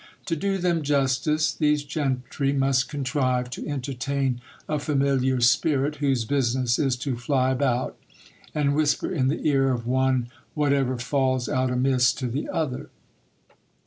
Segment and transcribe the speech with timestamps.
[0.25, 6.79] To do them justice, these gentry must contrive to entertain a familiar spirit, whose business
[6.79, 7.99] is to fly about,
[8.55, 12.89] and whisper in the ear of one whatever falls out amiss to the other.